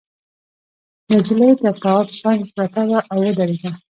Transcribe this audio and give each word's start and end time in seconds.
نجلۍ 1.13 1.51
تر 1.61 1.73
تواب 1.83 2.07
څنگ 2.19 2.39
پرته 2.55 2.81
وه 2.89 2.99
او 3.11 3.19
ودرېده. 3.27 3.71